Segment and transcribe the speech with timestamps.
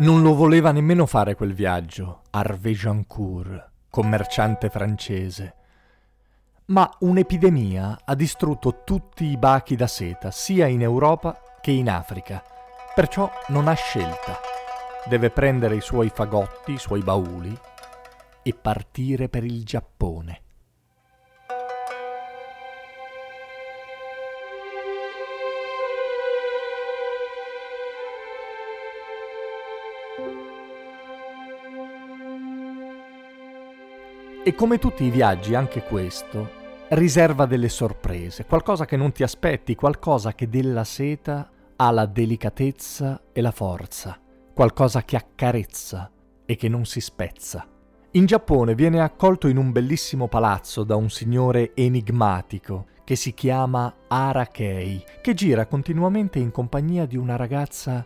[0.00, 5.54] Non lo voleva nemmeno fare quel viaggio, Harvey Jancourt, commerciante francese.
[6.66, 12.42] Ma un'epidemia ha distrutto tutti i bachi da seta, sia in Europa che in Africa.
[12.94, 14.38] Perciò non ha scelta.
[15.04, 17.54] Deve prendere i suoi fagotti, i suoi bauli
[18.42, 20.40] e partire per il Giappone.
[34.42, 36.58] E come tutti i viaggi, anche questo
[36.88, 43.22] riserva delle sorprese, qualcosa che non ti aspetti, qualcosa che della seta ha la delicatezza
[43.32, 44.18] e la forza,
[44.52, 46.10] qualcosa che accarezza
[46.44, 47.64] e che non si spezza.
[48.12, 53.94] In Giappone viene accolto in un bellissimo palazzo da un signore enigmatico che si chiama
[54.08, 58.04] Arakei, che gira continuamente in compagnia di una ragazza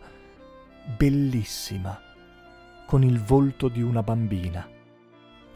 [0.95, 1.99] bellissima,
[2.85, 4.67] con il volto di una bambina.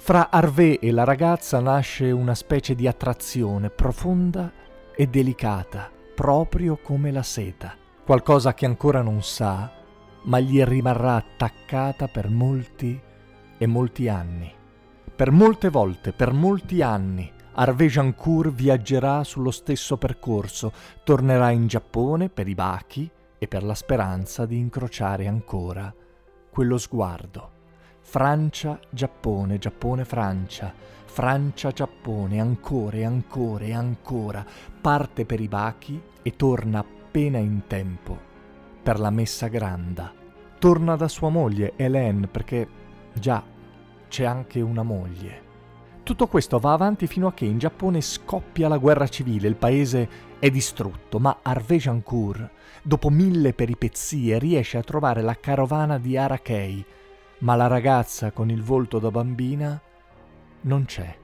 [0.02, 4.52] Fra Harvey e la ragazza nasce una specie di attrazione profonda
[4.96, 9.72] e delicata, proprio come la seta, qualcosa che ancora non sa,
[10.24, 13.00] ma gli rimarrà attaccata per molti
[13.58, 14.52] e molti anni.
[15.16, 20.72] Per molte volte, per molti anni, Harvey Jancourt viaggerà sullo stesso percorso,
[21.04, 25.94] tornerà in Giappone per i bachi e per la speranza di incrociare ancora
[26.50, 27.58] quello sguardo.
[28.02, 30.74] Francia, Giappone, Giappone, Francia,
[31.06, 34.46] Francia, Giappone, ancora e ancora e ancora,
[34.82, 38.18] parte per i bachi e torna appena in tempo
[38.82, 40.12] per la messa granda.
[40.58, 42.68] Torna da sua moglie, Hélène, perché
[43.14, 43.44] già
[44.08, 45.49] c'è anche una moglie.
[46.10, 50.10] Tutto questo va avanti fino a che in Giappone scoppia la guerra civile, il paese
[50.40, 52.50] è distrutto, ma Harvey Jancourt,
[52.82, 56.84] dopo mille peripezie, riesce a trovare la carovana di Arakei,
[57.42, 59.80] ma la ragazza con il volto da bambina
[60.62, 61.16] non c'è.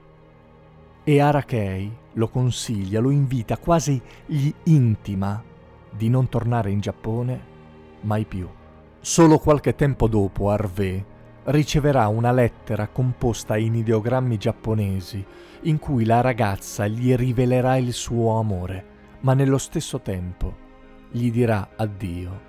[1.02, 5.42] E Arakei lo consiglia, lo invita, quasi gli intima
[5.90, 7.40] di non tornare in Giappone
[8.02, 8.48] mai più.
[9.00, 11.04] Solo qualche tempo dopo Harvey
[11.46, 15.24] riceverà una lettera composta in ideogrammi giapponesi
[15.62, 18.84] in cui la ragazza gli rivelerà il suo amore,
[19.20, 20.64] ma nello stesso tempo
[21.10, 22.40] gli dirà addio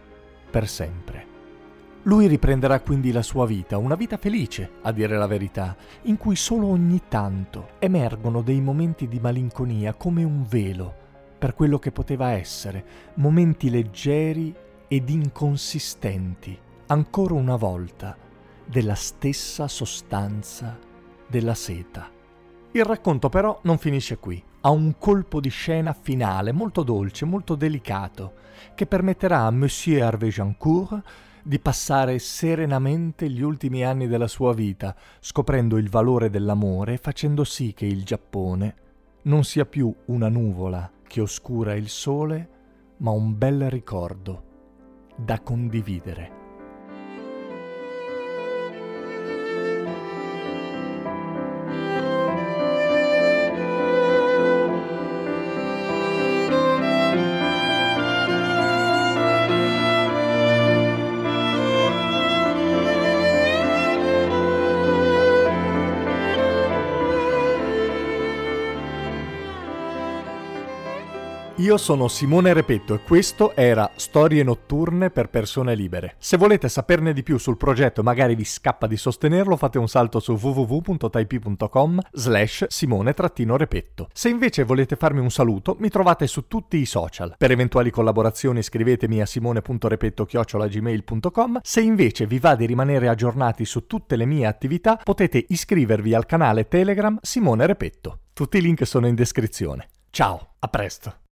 [0.49, 1.35] per sempre.
[2.03, 6.35] Lui riprenderà quindi la sua vita, una vita felice, a dire la verità, in cui
[6.35, 11.05] solo ogni tanto emergono dei momenti di malinconia come un velo
[11.37, 12.83] per quello che poteva essere,
[13.15, 14.55] momenti leggeri
[14.87, 18.15] ed inconsistenti, ancora una volta,
[18.67, 20.77] della stessa sostanza
[21.27, 22.09] della seta.
[22.71, 27.55] Il racconto però non finisce qui, ha un colpo di scena finale molto dolce, molto
[27.55, 28.33] delicato,
[28.75, 31.01] che permetterà a Monsieur Hervé Jancourt
[31.41, 37.45] di passare serenamente gli ultimi anni della sua vita, scoprendo il valore dell'amore e facendo
[37.45, 38.75] sì che il Giappone
[39.23, 42.49] non sia più una nuvola che oscura il sole,
[42.97, 44.43] ma un bel ricordo
[45.15, 46.46] da condividere.
[71.59, 76.13] Io sono Simone Repetto e questo era Storie notturne per persone libere.
[76.19, 79.87] Se volete saperne di più sul progetto e magari vi scappa di sostenerlo, fate un
[79.87, 84.09] salto su www.taip.com slash simone-repetto.
[84.13, 87.33] Se invece volete farmi un saluto, mi trovate su tutti i social.
[87.35, 91.61] Per eventuali collaborazioni scrivetemi a simone.repetto-gmail.com.
[91.63, 96.27] Se invece vi va di rimanere aggiornati su tutte le mie attività, potete iscrivervi al
[96.27, 98.19] canale Telegram Simone Repetto.
[98.33, 99.89] Tutti i link sono in descrizione.
[100.11, 101.25] Ciao, a presto!